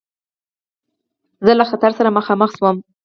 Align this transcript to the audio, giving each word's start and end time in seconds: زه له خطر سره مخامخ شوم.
زه 1.45 1.53
له 1.59 1.65
خطر 1.69 1.91
سره 1.97 2.15
مخامخ 2.17 2.49
شوم. 2.57 2.77